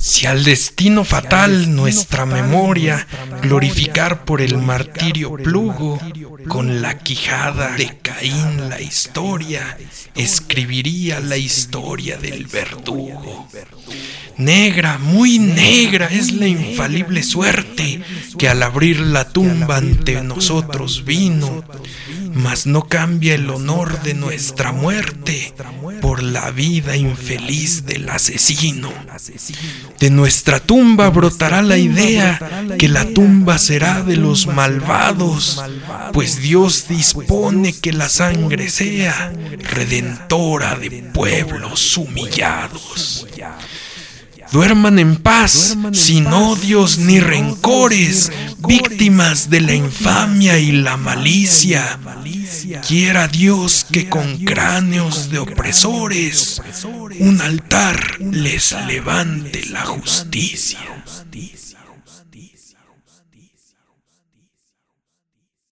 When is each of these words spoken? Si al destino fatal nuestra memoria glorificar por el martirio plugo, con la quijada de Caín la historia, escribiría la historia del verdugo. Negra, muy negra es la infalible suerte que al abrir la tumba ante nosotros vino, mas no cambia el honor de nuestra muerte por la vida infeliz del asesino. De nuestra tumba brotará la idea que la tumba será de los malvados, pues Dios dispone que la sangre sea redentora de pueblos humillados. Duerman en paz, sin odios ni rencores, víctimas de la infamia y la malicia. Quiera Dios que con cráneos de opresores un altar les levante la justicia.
Si 0.00 0.26
al 0.26 0.44
destino 0.44 1.04
fatal 1.04 1.76
nuestra 1.76 2.24
memoria 2.24 3.06
glorificar 3.42 4.24
por 4.24 4.40
el 4.40 4.56
martirio 4.56 5.34
plugo, 5.34 6.00
con 6.48 6.80
la 6.80 6.98
quijada 6.98 7.76
de 7.76 7.98
Caín 7.98 8.70
la 8.70 8.80
historia, 8.80 9.76
escribiría 10.14 11.20
la 11.20 11.36
historia 11.36 12.16
del 12.16 12.46
verdugo. 12.46 13.46
Negra, 14.40 14.96
muy 14.96 15.38
negra 15.38 16.06
es 16.06 16.32
la 16.32 16.46
infalible 16.46 17.22
suerte 17.22 18.00
que 18.38 18.48
al 18.48 18.62
abrir 18.62 18.98
la 19.00 19.28
tumba 19.28 19.76
ante 19.76 20.22
nosotros 20.22 21.04
vino, 21.04 21.62
mas 22.32 22.64
no 22.64 22.88
cambia 22.88 23.34
el 23.34 23.50
honor 23.50 24.00
de 24.02 24.14
nuestra 24.14 24.72
muerte 24.72 25.52
por 26.00 26.22
la 26.22 26.50
vida 26.52 26.96
infeliz 26.96 27.84
del 27.84 28.08
asesino. 28.08 28.90
De 29.98 30.08
nuestra 30.08 30.58
tumba 30.58 31.10
brotará 31.10 31.60
la 31.60 31.76
idea 31.76 32.40
que 32.78 32.88
la 32.88 33.04
tumba 33.04 33.58
será 33.58 34.00
de 34.02 34.16
los 34.16 34.46
malvados, 34.46 35.62
pues 36.14 36.40
Dios 36.40 36.88
dispone 36.88 37.74
que 37.74 37.92
la 37.92 38.08
sangre 38.08 38.70
sea 38.70 39.34
redentora 39.70 40.76
de 40.76 41.10
pueblos 41.12 41.98
humillados. 41.98 43.26
Duerman 44.52 44.98
en 44.98 45.16
paz, 45.16 45.76
sin 45.92 46.26
odios 46.26 46.98
ni 46.98 47.20
rencores, 47.20 48.32
víctimas 48.58 49.50
de 49.50 49.60
la 49.60 49.74
infamia 49.74 50.58
y 50.58 50.72
la 50.72 50.96
malicia. 50.96 51.98
Quiera 52.86 53.28
Dios 53.28 53.86
que 53.90 54.08
con 54.08 54.38
cráneos 54.38 55.30
de 55.30 55.38
opresores 55.38 56.60
un 57.20 57.40
altar 57.40 58.20
les 58.20 58.72
levante 58.86 59.66
la 59.66 59.84
justicia. 59.84 60.80